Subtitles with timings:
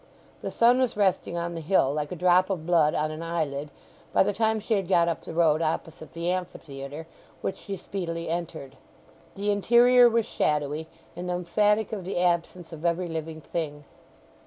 [0.41, 3.69] The sun was resting on the hill like a drop of blood on an eyelid
[4.11, 7.05] by the time she had got up the road opposite the amphitheatre,
[7.41, 8.77] which she speedily entered.
[9.35, 13.83] The interior was shadowy, and emphatic of the absence of every living thing.